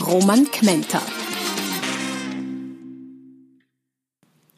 [0.00, 1.00] Roman Kmenter.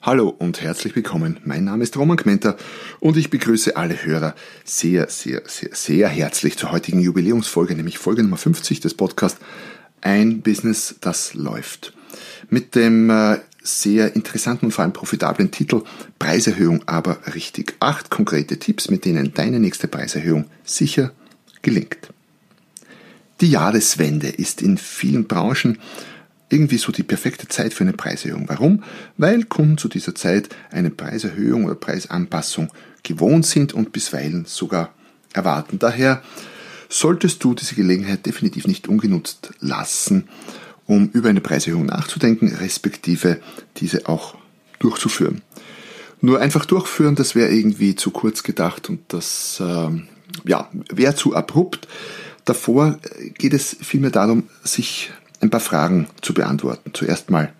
[0.02, 1.38] Hallo und herzlich willkommen.
[1.44, 2.56] Mein Name ist Roman Kmenter
[2.98, 8.24] und ich begrüße alle Hörer sehr, sehr, sehr, sehr herzlich zur heutigen Jubiläumsfolge, nämlich Folge
[8.24, 9.40] Nummer 50 des Podcasts
[10.00, 11.94] Ein Business, das läuft.
[12.50, 15.82] Mit dem äh, sehr interessanten und vor allem profitablen Titel
[16.18, 17.76] Preiserhöhung aber richtig.
[17.78, 21.12] Acht konkrete Tipps, mit denen deine nächste Preiserhöhung sicher
[21.62, 22.12] gelingt.
[23.40, 25.78] Die Jahreswende ist in vielen Branchen
[26.48, 28.48] irgendwie so die perfekte Zeit für eine Preiserhöhung.
[28.48, 28.82] Warum?
[29.16, 32.70] Weil Kunden zu dieser Zeit eine Preiserhöhung oder Preisanpassung
[33.02, 34.92] gewohnt sind und bisweilen sogar
[35.32, 35.78] erwarten.
[35.78, 36.22] Daher
[36.88, 40.28] solltest du diese Gelegenheit definitiv nicht ungenutzt lassen,
[40.86, 43.40] um über eine Preiserhöhung nachzudenken, respektive
[43.76, 44.36] diese auch
[44.78, 45.42] durchzuführen.
[46.20, 49.90] Nur einfach durchführen, das wäre irgendwie zu kurz gedacht und das äh,
[50.44, 51.86] ja, wäre zu abrupt.
[52.48, 52.98] Davor
[53.36, 55.10] geht es vielmehr darum, sich
[55.42, 56.92] ein paar Fragen zu beantworten.
[56.94, 57.52] Zuerst mal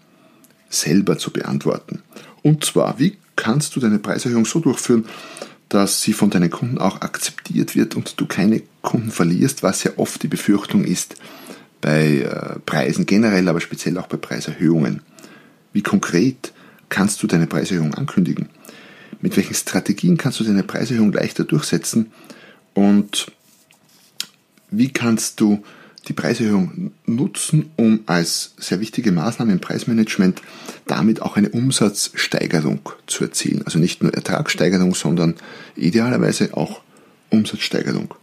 [0.70, 2.00] selber zu beantworten.
[2.42, 5.04] Und zwar, wie kannst du deine Preiserhöhung so durchführen,
[5.68, 9.90] dass sie von deinen Kunden auch akzeptiert wird und du keine Kunden verlierst, was ja
[9.98, 11.16] oft die Befürchtung ist
[11.82, 15.02] bei äh, Preisen generell, aber speziell auch bei Preiserhöhungen.
[15.74, 16.54] Wie konkret
[16.88, 18.48] kannst du deine Preiserhöhung ankündigen?
[19.20, 22.10] Mit welchen Strategien kannst du deine Preiserhöhung leichter durchsetzen?
[22.72, 23.30] Und
[24.70, 25.62] wie kannst du
[26.06, 30.40] die Preiserhöhung nutzen, um als sehr wichtige Maßnahme im Preismanagement
[30.86, 33.62] damit auch eine Umsatzsteigerung zu erzielen.
[33.64, 35.34] Also nicht nur Ertragssteigerung, sondern
[35.76, 36.80] idealerweise auch
[37.30, 38.14] Umsatzsteigerung.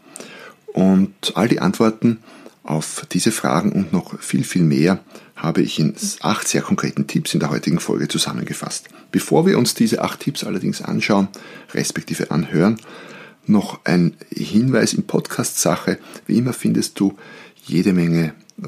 [0.74, 2.20] Und all die Antworten
[2.64, 5.00] auf diese Fragen und noch viel, viel mehr
[5.36, 8.88] habe ich in acht sehr konkreten Tipps in der heutigen Folge zusammengefasst.
[9.12, 11.28] Bevor wir uns diese acht Tipps allerdings anschauen,
[11.74, 12.80] respektive anhören,
[13.48, 15.98] noch ein Hinweis in Podcast-Sache.
[16.28, 17.18] Wie immer findest du
[17.64, 18.68] jede Menge äh,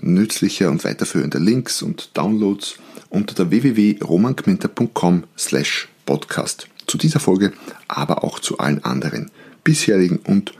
[0.00, 2.78] nützlicher und weiterführender Links und Downloads
[3.10, 6.68] unter der www.romankminter.com slash podcast.
[6.86, 7.52] Zu dieser Folge,
[7.86, 9.30] aber auch zu allen anderen
[9.62, 10.54] bisherigen und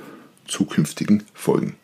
[0.46, 1.76] zukünftigen Folgen.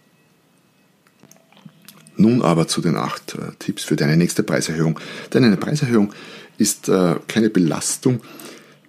[2.17, 5.01] Nun aber zu den acht äh, Tipps für deine nächste Preiserhöhung.
[5.33, 6.13] Denn eine Preiserhöhung
[6.59, 8.21] ist äh, keine Belastung,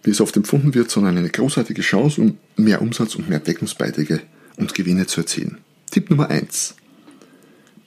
[0.05, 4.21] wie es oft empfunden wird, sondern eine großartige Chance, um mehr Umsatz und mehr Deckungsbeiträge
[4.55, 5.57] und Gewinne zu erzielen.
[5.89, 6.75] Tipp Nummer eins: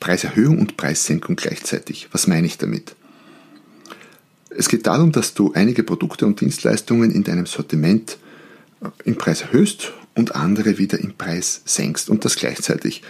[0.00, 2.08] Preiserhöhung und Preissenkung gleichzeitig.
[2.12, 2.96] Was meine ich damit?
[4.50, 8.18] Es geht darum, dass du einige Produkte und Dienstleistungen in deinem Sortiment
[8.82, 13.02] äh, im Preis erhöhst und andere wieder im Preis senkst und das gleichzeitig.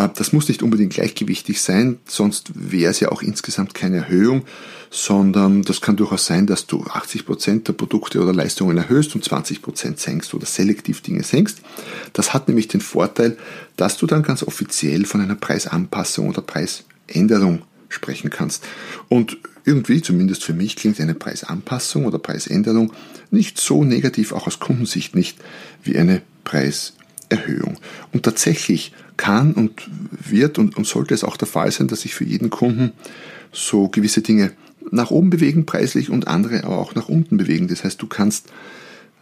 [0.00, 4.44] Äh, das muss nicht unbedingt gleichgewichtig sein, sonst wäre es ja auch insgesamt keine Erhöhung,
[4.90, 9.98] sondern das kann durchaus sein, dass du 80% der Produkte oder Leistungen erhöhst und 20%
[9.98, 11.60] senkst oder selektiv Dinge senkst.
[12.12, 13.36] Das hat nämlich den Vorteil,
[13.76, 18.64] dass du dann ganz offiziell von einer Preisanpassung oder Preisänderung sprechen kannst.
[19.08, 22.92] Und irgendwie, zumindest für mich, klingt eine Preisanpassung oder Preisänderung
[23.30, 25.38] nicht so negativ, auch aus Kundensicht nicht,
[25.84, 26.22] wie eine
[27.30, 27.78] Preiserhöhung.
[28.12, 32.14] Und tatsächlich kann und wird und, und sollte es auch der Fall sein, dass sich
[32.14, 32.92] für jeden Kunden
[33.52, 34.52] so gewisse Dinge
[34.90, 37.68] nach oben bewegen preislich und andere aber auch nach unten bewegen.
[37.68, 38.48] Das heißt, du kannst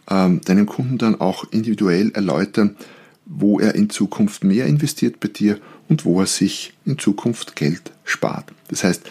[0.09, 2.75] ähm, deinem Kunden dann auch individuell erläutern,
[3.25, 7.91] wo er in Zukunft mehr investiert bei dir und wo er sich in Zukunft Geld
[8.03, 8.45] spart.
[8.69, 9.03] Das heißt,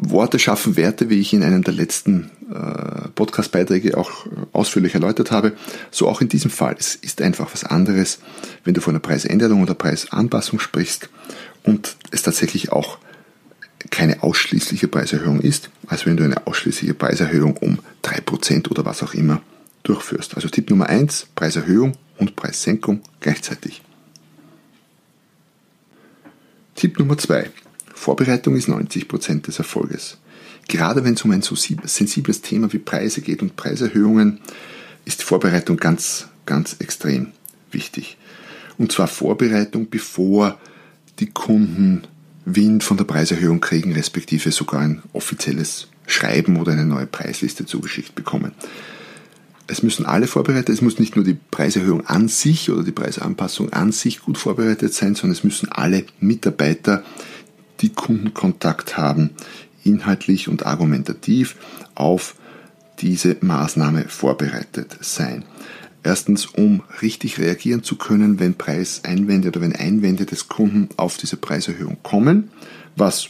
[0.00, 5.52] Worte schaffen Werte, wie ich in einem der letzten äh, Podcast-Beiträge auch ausführlich erläutert habe.
[5.90, 6.74] So auch in diesem Fall.
[6.78, 8.18] Es ist einfach was anderes,
[8.64, 11.10] wenn du von einer Preisänderung oder Preisanpassung sprichst
[11.64, 12.98] und es tatsächlich auch
[13.90, 19.14] keine ausschließliche Preiserhöhung ist, als wenn du eine ausschließliche Preiserhöhung um 3% oder was auch
[19.14, 19.42] immer
[19.82, 20.34] durchführst.
[20.34, 23.82] Also Tipp Nummer 1, Preiserhöhung und Preissenkung gleichzeitig.
[26.74, 27.50] Tipp Nummer 2,
[28.00, 30.16] Vorbereitung ist 90% des Erfolges.
[30.68, 34.40] Gerade wenn es um ein so sensibles Thema wie Preise geht und Preiserhöhungen,
[35.04, 37.32] ist die Vorbereitung ganz, ganz extrem
[37.70, 38.16] wichtig.
[38.78, 40.58] Und zwar Vorbereitung, bevor
[41.18, 42.04] die Kunden
[42.46, 48.14] Wind von der Preiserhöhung kriegen, respektive sogar ein offizielles Schreiben oder eine neue Preisliste zugeschickt
[48.14, 48.52] bekommen.
[49.66, 53.74] Es müssen alle vorbereitet, es muss nicht nur die Preiserhöhung an sich oder die Preisanpassung
[53.74, 57.04] an sich gut vorbereitet sein, sondern es müssen alle Mitarbeiter
[57.80, 59.30] die Kundenkontakt haben,
[59.84, 61.56] inhaltlich und argumentativ
[61.94, 62.34] auf
[63.00, 65.44] diese Maßnahme vorbereitet sein.
[66.02, 71.36] Erstens, um richtig reagieren zu können, wenn Preiseinwände oder wenn Einwände des Kunden auf diese
[71.36, 72.50] Preiserhöhung kommen,
[72.96, 73.28] was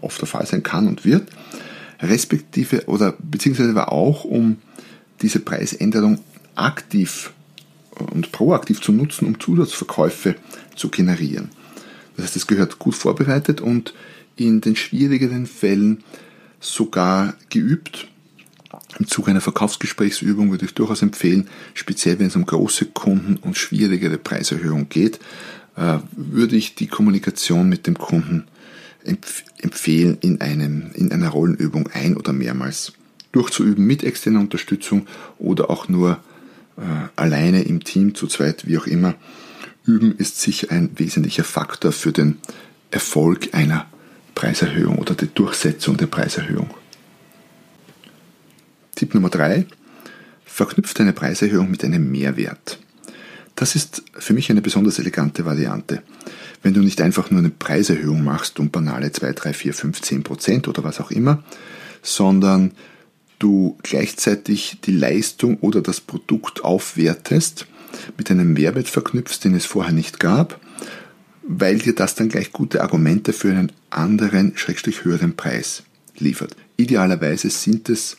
[0.00, 1.28] oft der Fall sein kann und wird,
[2.00, 4.56] respektive oder beziehungsweise auch, um
[5.20, 6.18] diese Preisänderung
[6.56, 7.32] aktiv
[8.12, 10.34] und proaktiv zu nutzen, um Zusatzverkäufe
[10.74, 11.50] zu generieren.
[12.16, 13.94] Das heißt, es gehört gut vorbereitet und
[14.36, 16.04] in den schwierigeren Fällen
[16.60, 18.08] sogar geübt.
[18.98, 23.56] Im Zuge einer Verkaufsgesprächsübung würde ich durchaus empfehlen, speziell wenn es um große Kunden und
[23.56, 25.18] schwierigere Preiserhöhungen geht,
[25.76, 28.44] äh, würde ich die Kommunikation mit dem Kunden
[29.58, 32.92] empfehlen, in, einem, in einer Rollenübung ein- oder mehrmals
[33.32, 35.06] durchzuüben mit externer Unterstützung
[35.38, 36.20] oder auch nur
[36.76, 36.82] äh,
[37.16, 39.14] alleine im Team, zu zweit, wie auch immer.
[39.84, 42.38] Üben ist sicher ein wesentlicher Faktor für den
[42.90, 43.86] Erfolg einer
[44.34, 46.70] Preiserhöhung oder die Durchsetzung der Preiserhöhung.
[48.94, 49.66] Tipp Nummer drei:
[50.44, 52.78] Verknüpft eine Preiserhöhung mit einem Mehrwert.
[53.56, 56.02] Das ist für mich eine besonders elegante Variante.
[56.62, 60.22] Wenn du nicht einfach nur eine Preiserhöhung machst um banale 2, 3, 4, 5, 10
[60.22, 61.42] Prozent oder was auch immer,
[62.02, 62.72] sondern
[63.38, 67.66] du gleichzeitig die Leistung oder das Produkt aufwertest,
[68.16, 70.60] mit einem Mehrwert verknüpfst, den es vorher nicht gab,
[71.42, 75.82] weil dir das dann gleich gute Argumente für einen anderen, schrägstrich höheren Preis
[76.18, 76.56] liefert.
[76.76, 78.16] Idealerweise sind es,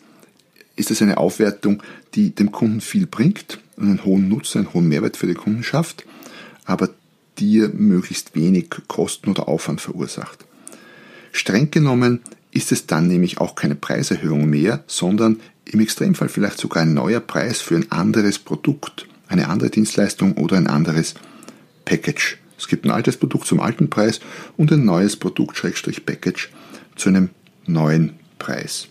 [0.75, 1.81] ist es eine Aufwertung,
[2.15, 6.05] die dem Kunden viel bringt, einen hohen Nutzen, einen hohen Mehrwert für die Kunden schafft,
[6.65, 6.89] aber
[7.39, 10.45] dir möglichst wenig Kosten oder Aufwand verursacht.
[11.31, 12.19] Streng genommen
[12.51, 17.19] ist es dann nämlich auch keine Preiserhöhung mehr, sondern im Extremfall vielleicht sogar ein neuer
[17.19, 21.15] Preis für ein anderes Produkt, eine andere Dienstleistung oder ein anderes
[21.85, 22.37] Package.
[22.57, 24.21] Es gibt ein altes Produkt zum alten Preis
[24.55, 26.49] und ein neues Produkt, Schrägstrich Package,
[26.95, 27.29] zu einem
[27.65, 28.87] neuen Preis.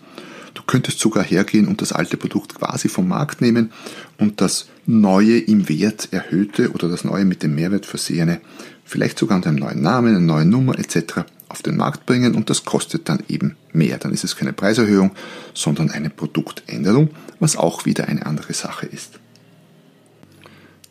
[0.54, 3.72] Du könntest sogar hergehen und das alte Produkt quasi vom Markt nehmen
[4.18, 8.40] und das neue im Wert erhöhte oder das neue mit dem Mehrwert versehene,
[8.84, 11.24] vielleicht sogar unter einem neuen Namen, einer neuen Nummer etc.
[11.48, 13.96] auf den Markt bringen und das kostet dann eben mehr.
[13.96, 15.12] Dann ist es keine Preiserhöhung,
[15.54, 17.10] sondern eine Produktänderung,
[17.40, 19.21] was auch wieder eine andere Sache ist.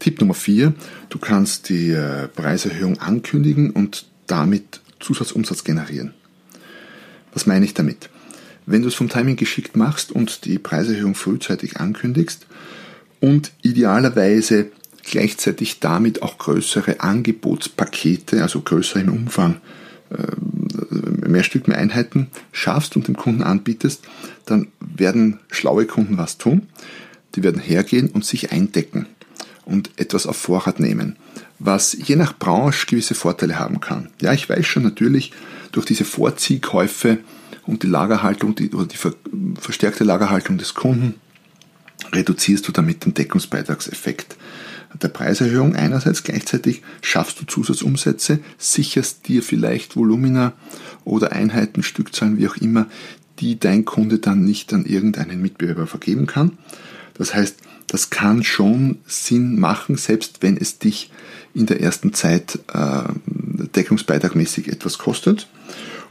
[0.01, 0.73] Tipp Nummer 4,
[1.09, 6.15] du kannst die äh, Preiserhöhung ankündigen und damit Zusatzumsatz generieren.
[7.33, 8.09] Was meine ich damit?
[8.65, 12.47] Wenn du es vom Timing geschickt machst und die Preiserhöhung frühzeitig ankündigst
[13.19, 14.71] und idealerweise
[15.03, 19.61] gleichzeitig damit auch größere Angebotspakete, also größer im Umfang,
[20.09, 24.03] äh, mehr Stück, mehr Einheiten schaffst und dem Kunden anbietest,
[24.45, 26.63] dann werden schlaue Kunden was tun.
[27.35, 29.05] Die werden hergehen und sich eindecken
[29.65, 31.17] und etwas auf Vorrat nehmen,
[31.59, 34.09] was je nach Branche gewisse Vorteile haben kann.
[34.21, 35.31] Ja, ich weiß schon natürlich,
[35.71, 37.19] durch diese Vorziehkäufe
[37.65, 39.13] und die Lagerhaltung die, oder die ver,
[39.59, 41.15] verstärkte Lagerhaltung des Kunden
[42.11, 44.35] reduzierst du damit den Deckungsbeitragseffekt
[45.01, 45.75] der Preiserhöhung.
[45.75, 50.53] Einerseits gleichzeitig schaffst du Zusatzumsätze, sicherst dir vielleicht Volumina
[51.05, 52.87] oder Einheiten, Stückzahlen, wie auch immer,
[53.39, 56.57] die dein Kunde dann nicht an irgendeinen Mitbewerber vergeben kann.
[57.13, 57.57] Das heißt,
[57.91, 61.11] das kann schon Sinn machen, selbst wenn es dich
[61.53, 65.49] in der ersten Zeit äh, deckungsbeitragmäßig etwas kostet.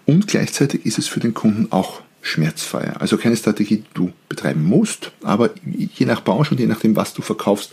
[0.04, 3.00] Und gleichzeitig ist es für den Kunden auch schmerzfreier.
[3.00, 7.14] Also keine Strategie, die du betreiben musst, aber je nach Branche und je nachdem, was
[7.14, 7.70] du verkaufst,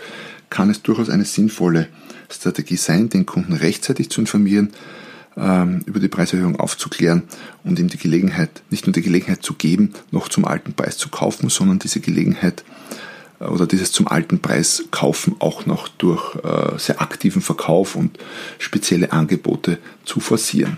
[0.50, 1.90] kann es durchaus eine sinnvolle
[2.30, 4.70] Strategie sein, den Kunden rechtzeitig zu informieren,
[5.36, 7.24] ähm, über die Preiserhöhung aufzuklären
[7.66, 11.10] und ihm die Gelegenheit, nicht nur die Gelegenheit zu geben, noch zum alten Preis zu
[11.10, 12.64] kaufen, sondern diese Gelegenheit
[13.40, 18.18] oder dieses zum alten Preis kaufen auch noch durch äh, sehr aktiven Verkauf und
[18.58, 20.78] spezielle Angebote zu forcieren.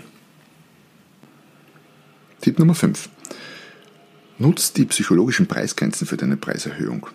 [2.40, 3.08] Tipp Nummer 5.
[4.38, 7.06] Nutz die psychologischen Preisgrenzen für deine Preiserhöhung.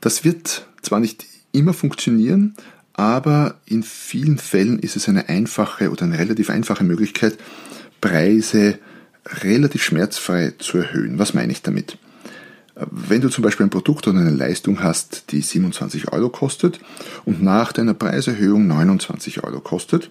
[0.00, 2.54] Das wird zwar nicht immer funktionieren,
[2.92, 7.38] aber in vielen Fällen ist es eine einfache oder eine relativ einfache Möglichkeit,
[8.00, 8.78] Preise
[9.26, 11.18] relativ schmerzfrei zu erhöhen.
[11.18, 11.98] Was meine ich damit?
[12.76, 16.80] Wenn du zum Beispiel ein Produkt oder eine Leistung hast, die 27 Euro kostet
[17.24, 20.10] und nach deiner Preiserhöhung 29 Euro kostet,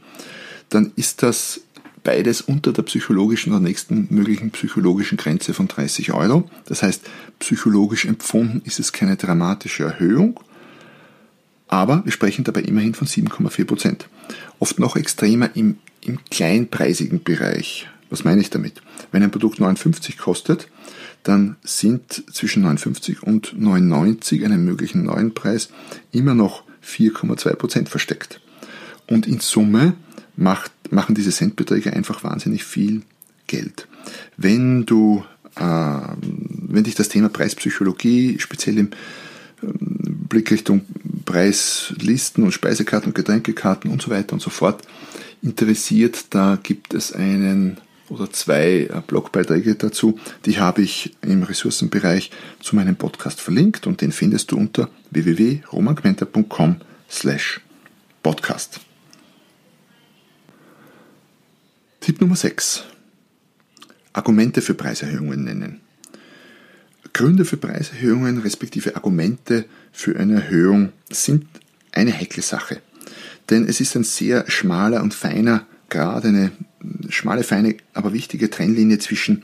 [0.70, 1.62] dann ist das
[2.04, 6.50] beides unter der psychologischen oder nächsten möglichen psychologischen Grenze von 30 Euro.
[6.66, 7.04] Das heißt,
[7.40, 10.40] psychologisch empfunden ist es keine dramatische Erhöhung,
[11.68, 14.08] aber wir sprechen dabei immerhin von 7,4 Prozent.
[14.60, 17.90] Oft noch extremer im, im kleinpreisigen Bereich.
[18.10, 18.82] Was meine ich damit?
[19.12, 20.68] Wenn ein Produkt 59 kostet,
[21.24, 25.70] dann sind zwischen 59 und 99 einem möglichen neuen Preis
[26.12, 28.42] immer noch 4,2 Prozent versteckt.
[29.08, 29.94] Und in Summe
[30.36, 33.04] macht, machen diese Centbeträge einfach wahnsinnig viel
[33.48, 33.88] Geld.
[34.38, 35.24] Wenn du,
[35.56, 38.92] äh, wenn dich das Thema Preispsychologie speziell im
[39.62, 40.82] ähm, Blick Richtung
[41.26, 44.86] Preislisten und Speisekarten und Getränkekarten und so weiter und so fort
[45.42, 47.78] interessiert, da gibt es einen
[48.14, 50.20] oder zwei äh, Blogbeiträge dazu.
[50.46, 56.78] Die habe ich im Ressourcenbereich zu meinem Podcast verlinkt und den findest du unter www.romangmenta.com
[57.10, 57.60] slash
[58.22, 58.80] podcast.
[62.00, 62.84] Tipp Nummer 6.
[64.14, 65.82] Argumente für Preiserhöhungen nennen.
[67.14, 71.46] Gründe für Preiserhöhungen respektive Argumente für eine Erhöhung sind
[71.92, 72.82] eine heikle Sache.
[73.50, 76.52] Denn es ist ein sehr schmaler und feiner Grad, eine
[77.14, 79.44] schmale, feine, aber wichtige Trennlinie zwischen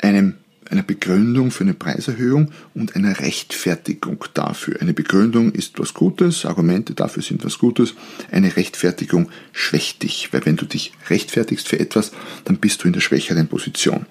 [0.00, 0.34] einem
[0.70, 4.80] einer Begründung für eine Preiserhöhung und einer Rechtfertigung dafür.
[4.80, 7.94] Eine Begründung ist was Gutes, Argumente dafür sind was Gutes,
[8.30, 12.12] eine Rechtfertigung schwächt dich, weil wenn du dich rechtfertigst für etwas,
[12.44, 14.06] dann bist du in der schwächeren Position.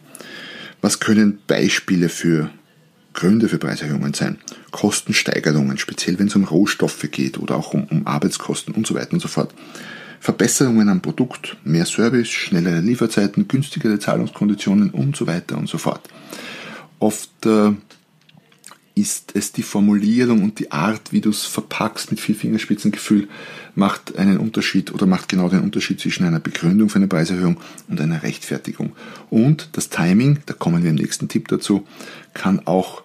[0.81, 2.49] Was können Beispiele für
[3.13, 4.37] Gründe für Preiserhöhungen sein?
[4.71, 9.13] Kostensteigerungen, speziell wenn es um Rohstoffe geht oder auch um, um Arbeitskosten und so weiter
[9.13, 9.53] und so fort.
[10.23, 16.07] Verbesserungen am Produkt, mehr Service, schnellere Lieferzeiten, günstigere Zahlungskonditionen und so weiter und so fort.
[16.97, 17.73] Oft äh,
[18.95, 23.27] ist es die Formulierung und die Art, wie du es verpackst mit viel Fingerspitzengefühl,
[23.75, 27.99] macht einen Unterschied oder macht genau den Unterschied zwischen einer Begründung für eine Preiserhöhung und
[27.99, 28.93] einer Rechtfertigung.
[29.29, 31.85] Und das Timing, da kommen wir im nächsten Tipp dazu,
[32.33, 33.03] kann auch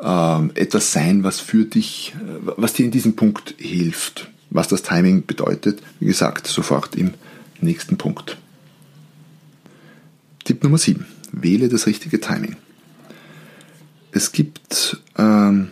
[0.00, 4.31] äh, etwas sein, was für dich, äh, was dir in diesem Punkt hilft.
[4.54, 7.14] Was das Timing bedeutet, wie gesagt, sofort im
[7.62, 8.36] nächsten Punkt.
[10.44, 11.06] Tipp Nummer 7.
[11.32, 12.56] Wähle das richtige Timing.
[14.10, 15.70] Es gibt ähm,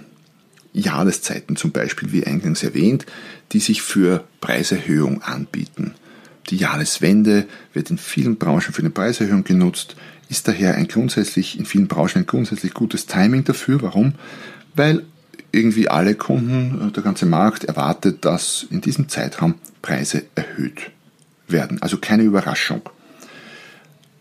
[0.73, 3.05] Jahreszeiten zum Beispiel, wie eingangs erwähnt,
[3.53, 5.95] die sich für Preiserhöhung anbieten.
[6.49, 9.95] Die Jahreswende wird in vielen Branchen für eine Preiserhöhung genutzt,
[10.31, 13.83] ist daher ein grundsätzlich, in vielen Branchen ein grundsätzlich gutes Timing dafür.
[13.83, 14.15] Warum?
[14.75, 15.05] Weil
[15.53, 20.91] irgendwie alle Kunden, äh, der ganze Markt erwartet, dass in diesem Zeitraum Preise erhöht
[21.49, 21.81] werden.
[21.83, 22.83] Also keine Überraschung.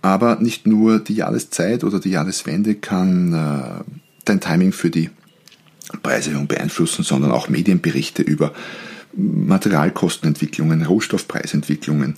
[0.01, 3.83] Aber nicht nur die Jahreszeit oder die Jahreswende kann äh,
[4.25, 5.09] dein Timing für die
[6.03, 8.53] Preiserhöhung beeinflussen, sondern auch Medienberichte über
[9.13, 12.15] Materialkostenentwicklungen, Rohstoffpreisentwicklungen,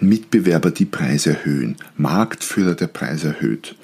[0.00, 3.76] Mitbewerber, die Preise erhöhen, Marktführer, der Preise erhöht.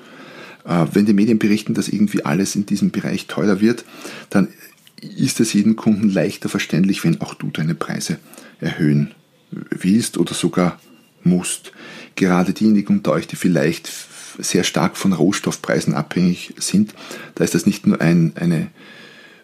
[0.64, 3.84] Äh, wenn die Medien berichten, dass irgendwie alles in diesem Bereich teurer wird,
[4.30, 4.48] dann
[5.00, 8.18] ist es jedem Kunden leichter verständlich, wenn auch du deine Preise
[8.60, 9.14] erhöhen
[9.50, 10.78] willst oder sogar
[11.22, 11.72] musst.
[12.16, 13.90] Gerade diejenigen unter euch, die vielleicht
[14.38, 16.94] sehr stark von Rohstoffpreisen abhängig sind,
[17.34, 18.68] da ist das nicht nur ein, eine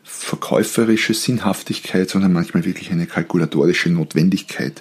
[0.04, 4.80] verkäuferische Sinnhaftigkeit, sondern manchmal wirklich eine kalkulatorische Notwendigkeit,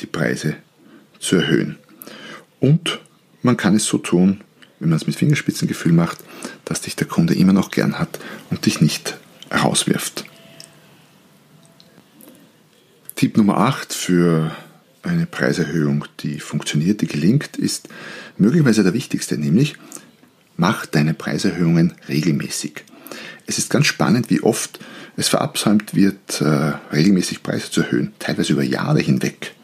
[0.00, 0.56] die Preise
[1.20, 1.76] zu erhöhen.
[2.58, 2.98] Und
[3.42, 4.40] man kann es so tun,
[4.78, 6.18] wenn man es mit Fingerspitzengefühl macht,
[6.64, 8.18] dass dich der Kunde immer noch gern hat
[8.50, 9.16] und dich nicht
[9.52, 10.24] rauswirft.
[13.14, 14.54] Tipp Nummer 8 für
[15.02, 17.88] eine Preiserhöhung, die funktioniert, die gelingt, ist
[18.36, 19.76] möglicherweise der wichtigste, nämlich
[20.56, 22.84] mach deine Preiserhöhungen regelmäßig.
[23.46, 24.80] Es ist ganz spannend, wie oft
[25.16, 29.54] es verabsäumt wird, äh, regelmäßig Preise zu erhöhen, teilweise über Jahre hinweg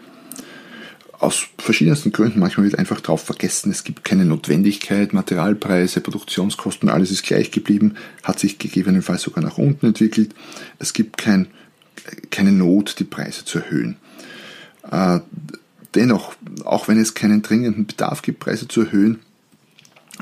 [1.23, 2.41] aus verschiedensten Gründen.
[2.41, 7.95] Manchmal wird einfach darauf vergessen, es gibt keine Notwendigkeit, Materialpreise, Produktionskosten, alles ist gleich geblieben,
[8.25, 10.35] hat sich gegebenenfalls sogar nach unten entwickelt.
[10.81, 11.47] Es gibt kein,
[12.31, 13.97] keine Not, die Preise zu erhöhen.
[14.91, 15.21] Äh,
[15.95, 19.21] dennoch, auch wenn es keinen dringenden Bedarf gibt, Preise zu erhöhen,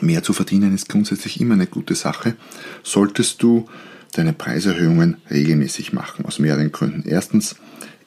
[0.03, 2.37] mehr zu verdienen ist grundsätzlich immer eine gute Sache,
[2.83, 3.67] solltest du
[4.13, 7.09] deine Preiserhöhungen regelmäßig machen, aus mehreren Gründen.
[7.09, 7.57] Erstens,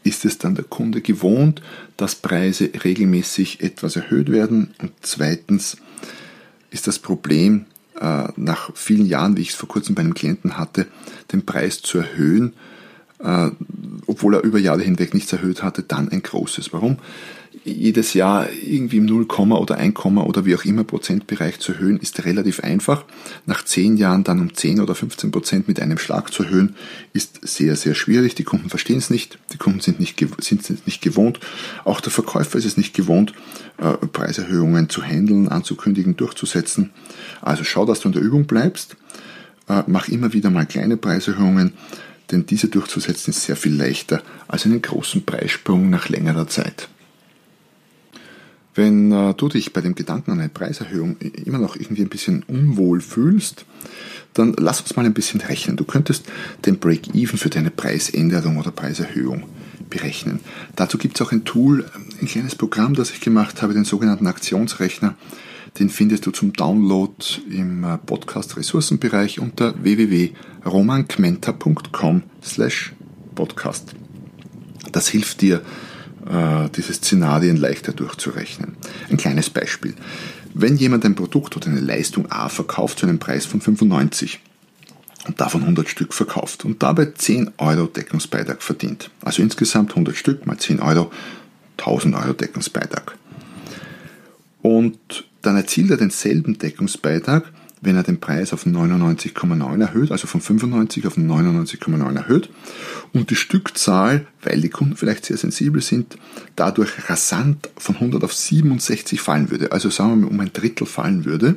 [0.03, 1.61] ist es dann der Kunde gewohnt,
[1.97, 4.73] dass Preise regelmäßig etwas erhöht werden.
[4.81, 5.77] Und zweitens
[6.71, 7.65] ist das Problem,
[7.99, 10.87] äh, nach vielen Jahren, wie ich es vor kurzem bei einem Klienten hatte,
[11.31, 12.53] den Preis zu erhöhen,
[13.19, 13.49] äh,
[14.07, 16.73] obwohl er über Jahre hinweg nichts erhöht hatte, dann ein großes.
[16.73, 16.97] Warum?
[17.63, 22.25] Jedes Jahr irgendwie im 0, oder 1, oder wie auch immer Prozentbereich zu erhöhen, ist
[22.25, 23.05] relativ einfach.
[23.45, 26.75] Nach 10 Jahren dann um 10 oder 15 Prozent mit einem Schlag zu erhöhen,
[27.13, 28.35] ist sehr, sehr schwierig.
[28.35, 31.39] Die Kunden verstehen es nicht, die Kunden sind nicht, sind es nicht gewohnt.
[31.85, 33.33] Auch der Verkäufer ist es nicht gewohnt,
[33.77, 36.89] äh, Preiserhöhungen zu handeln, anzukündigen, durchzusetzen.
[37.41, 38.97] Also schau, dass du in der Übung bleibst.
[39.69, 41.71] Äh, mach immer wieder mal kleine Preiserhöhungen,
[42.31, 46.89] denn diese durchzusetzen ist sehr viel leichter als einen großen Preissprung nach längerer Zeit.
[48.75, 52.43] Wenn äh, du dich bei dem Gedanken an eine Preiserhöhung immer noch irgendwie ein bisschen
[52.43, 53.65] unwohl fühlst,
[54.33, 55.77] dann lass uns mal ein bisschen rechnen.
[55.77, 56.25] Du könntest
[56.65, 59.43] den Break-Even für deine Preisänderung oder Preiserhöhung
[59.89, 60.39] berechnen.
[60.75, 61.85] Dazu gibt es auch ein Tool,
[62.19, 65.15] ein kleines Programm, das ich gemacht habe, den sogenannten Aktionsrechner.
[65.79, 67.13] Den findest du zum Download
[67.49, 72.93] im äh, Podcast Ressourcenbereich unter www.romankmenta.com slash
[73.33, 73.95] podcast.
[74.91, 75.63] Das hilft dir,
[76.75, 78.77] diese Szenarien leichter durchzurechnen.
[79.09, 79.93] Ein kleines Beispiel.
[80.53, 84.39] Wenn jemand ein Produkt oder eine Leistung A verkauft zu einem Preis von 95
[85.27, 90.45] und davon 100 Stück verkauft und dabei 10 Euro Deckungsbeitrag verdient, also insgesamt 100 Stück
[90.45, 91.11] mal 10 Euro,
[91.77, 93.17] 1000 Euro Deckungsbeitrag.
[94.61, 97.51] Und dann erzielt er denselben Deckungsbeitrag,
[97.83, 102.49] wenn er den Preis auf 99,9 erhöht, also von 95 auf 99,9 erhöht
[103.11, 106.17] und die Stückzahl, weil die Kunden vielleicht sehr sensibel sind,
[106.55, 109.71] dadurch rasant von 100 auf 67 fallen würde.
[109.71, 111.55] Also sagen wir mal um ein Drittel fallen würde,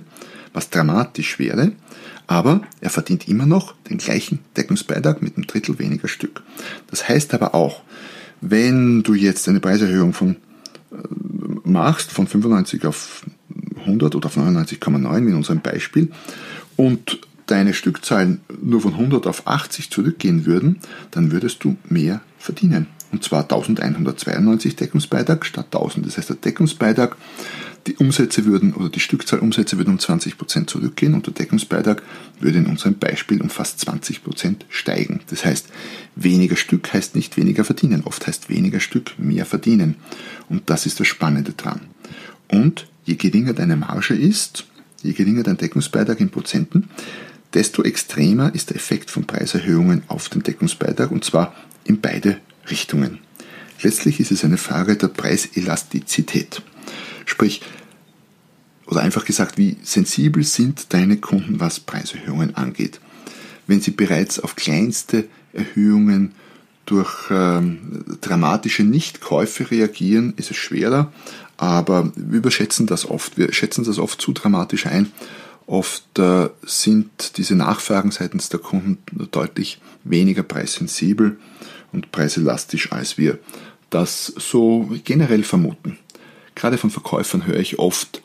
[0.53, 1.73] was dramatisch wäre,
[2.27, 6.43] aber er verdient immer noch den gleichen Deckungsbeitrag mit einem Drittel weniger Stück.
[6.89, 7.83] Das heißt aber auch,
[8.41, 10.37] wenn du jetzt eine Preiserhöhung von
[10.91, 10.97] äh,
[11.65, 13.23] machst von 95 auf
[13.87, 16.11] 100 oder auf 99,9 in unserem Beispiel
[16.77, 20.81] und deine Stückzahlen nur von 100 auf 80 zurückgehen würden,
[21.13, 22.89] dann würdest du mehr verdienen.
[23.13, 26.07] Und zwar 1192 Deckungsbeitrag statt 1000.
[26.07, 27.17] Das heißt, der Deckungsbeitrag,
[27.87, 32.03] die Umsätze würden oder die Stückzahlumsätze würden um 20% zurückgehen und der Deckungsbeitrag
[32.41, 35.21] würde in unserem Beispiel um fast 20% steigen.
[35.31, 35.69] Das heißt,
[36.17, 38.03] weniger Stück heißt nicht weniger verdienen.
[38.05, 39.95] Oft heißt weniger Stück mehr verdienen.
[40.49, 41.83] Und das ist das Spannende dran.
[42.49, 44.67] Und je geringer deine Marge ist,
[45.03, 46.91] je geringer dein Deckungsbeitrag in Prozenten,
[47.55, 53.21] desto extremer ist der Effekt von Preiserhöhungen auf den Deckungsbeitrag und zwar in beide Richtungen.
[53.83, 56.63] Letztlich ist es eine Frage der Preiselastizität.
[57.25, 57.63] Sprich,
[58.87, 63.01] oder einfach gesagt, wie sensibel sind deine Kunden, was Preiserhöhungen angeht.
[63.67, 66.33] Wenn sie bereits auf kleinste Erhöhungen
[66.87, 71.13] durch ähm, dramatische Nichtkäufe reagieren, ist es schwerer,
[71.57, 73.39] aber wir überschätzen das oft.
[73.39, 75.13] Wir schätzen das oft zu dramatisch ein.
[75.67, 78.99] Oft äh, sind diese Nachfragen seitens der Kunden
[79.33, 81.39] deutlich weniger preissensibel
[81.93, 83.39] und preiselastisch, als wir
[83.91, 85.99] das so generell vermuten.
[86.55, 88.23] Gerade von Verkäufern höre ich oft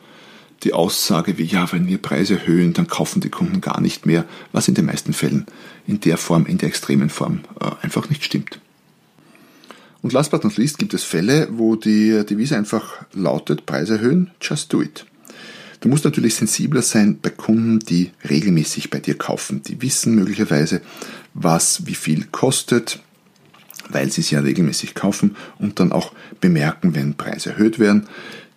[0.62, 4.24] die Aussage wie, ja, wenn wir Preise erhöhen, dann kaufen die Kunden gar nicht mehr,
[4.52, 5.46] was in den meisten Fällen
[5.86, 8.60] in der Form, in der extremen Form äh, einfach nicht stimmt.
[10.02, 14.32] Und last but not least gibt es Fälle, wo die Devise einfach lautet, Preise erhöhen,
[14.40, 15.06] just do it.
[15.80, 19.62] Du musst natürlich sensibler sein bei Kunden, die regelmäßig bei dir kaufen.
[19.62, 20.80] Die wissen möglicherweise,
[21.34, 23.00] was wie viel kostet,
[23.88, 28.06] weil sie es ja regelmäßig kaufen und dann auch bemerken, wenn Preise erhöht werden.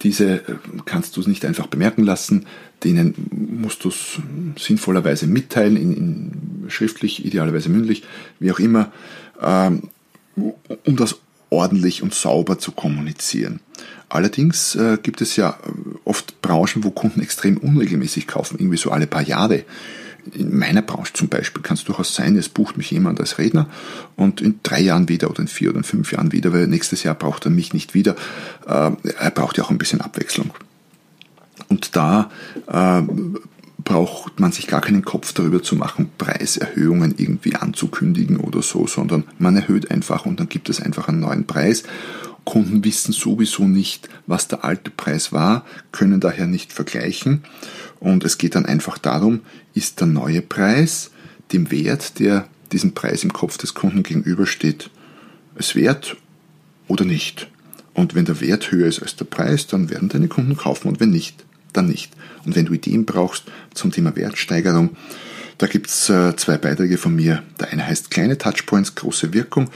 [0.01, 0.55] Diese äh,
[0.85, 2.45] kannst du nicht einfach bemerken lassen,
[2.83, 4.19] denen musst du es
[4.57, 8.03] sinnvollerweise mitteilen, in, in schriftlich, idealerweise mündlich,
[8.39, 8.91] wie auch immer,
[9.41, 9.89] ähm,
[10.35, 11.19] um das
[11.55, 13.61] ordentlich und sauber zu kommunizieren.
[14.09, 15.57] Allerdings äh, gibt es ja
[16.03, 19.63] oft Branchen, wo Kunden extrem unregelmäßig kaufen, irgendwie so alle paar Jahre.
[20.33, 23.69] In meiner Branche zum Beispiel kann es durchaus sein, es bucht mich jemand als Redner
[24.15, 27.03] und in drei Jahren wieder oder in vier oder in fünf Jahren wieder, weil nächstes
[27.03, 28.15] Jahr braucht er mich nicht wieder.
[28.67, 30.51] Äh, er braucht ja auch ein bisschen Abwechslung.
[31.69, 32.31] Und da
[32.67, 33.01] äh,
[33.95, 39.23] braucht man sich gar keinen Kopf darüber zu machen, Preiserhöhungen irgendwie anzukündigen oder so, sondern
[39.39, 41.83] man erhöht einfach und dann gibt es einfach einen neuen Preis.
[42.43, 47.45] Kunden wissen sowieso nicht, was der alte Preis war, können daher nicht vergleichen
[48.01, 49.39] und es geht dann einfach darum,
[49.73, 51.11] ist der neue Preis
[51.53, 54.89] dem Wert, der diesem Preis im Kopf des Kunden gegenübersteht,
[55.55, 56.17] es wert
[56.89, 57.47] oder nicht.
[57.93, 60.99] Und wenn der Wert höher ist als der Preis, dann werden deine Kunden kaufen und
[60.99, 61.45] wenn nicht,
[61.77, 62.11] dann nicht.
[62.45, 64.95] Und wenn du Ideen brauchst zum Thema Wertsteigerung,
[65.57, 67.43] da gibt's äh, zwei Beiträge von mir.
[67.59, 69.69] Der eine heißt Kleine Touchpoints, große Wirkung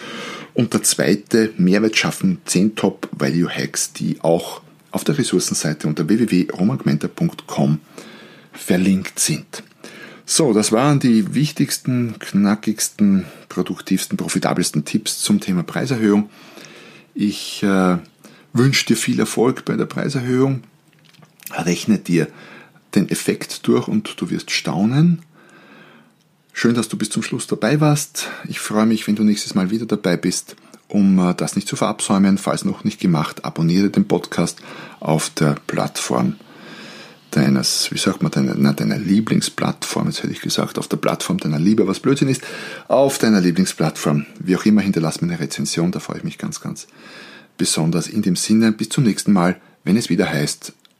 [0.53, 6.09] und der zweite Mehrwert schaffen, 10 Top Value Hacks, die auch auf der Ressourcenseite unter
[6.09, 7.79] www.romangmenta.com
[8.51, 9.63] verlinkt sind.
[10.25, 16.29] So, das waren die wichtigsten, knackigsten, produktivsten, profitabelsten Tipps zum Thema Preiserhöhung.
[17.15, 17.97] Ich äh,
[18.53, 20.63] wünsche dir viel Erfolg bei der Preiserhöhung.
[21.51, 22.27] Rechne dir
[22.95, 25.21] den Effekt durch und du wirst staunen.
[26.53, 28.27] Schön, dass du bis zum Schluss dabei warst.
[28.47, 30.55] Ich freue mich, wenn du nächstes Mal wieder dabei bist.
[30.87, 34.59] Um äh, das nicht zu verabsäumen, falls noch nicht gemacht, abonniere den Podcast
[34.99, 36.35] auf der Plattform
[37.31, 41.37] deines, wie sagt man, deiner, na, deiner Lieblingsplattform, jetzt hätte ich gesagt, auf der Plattform
[41.37, 42.41] deiner Liebe, was Blödsinn ist,
[42.87, 44.25] auf deiner Lieblingsplattform.
[44.39, 46.87] Wie auch immer, hinterlass mir eine Rezension, da freue ich mich ganz, ganz
[47.57, 48.07] besonders.
[48.07, 50.73] In dem Sinne, bis zum nächsten Mal, wenn es wieder heißt,